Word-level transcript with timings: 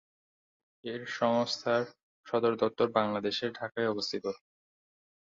এর 0.83 1.01
সংস্থার 1.17 1.83
সদরদপ্তর 2.27 2.87
বাংলাদেশের 2.97 3.49
ঢাকায় 3.53 3.91
অবস্থিত। 3.91 4.25